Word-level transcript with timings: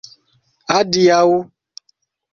Adiaŭ. 0.77 1.23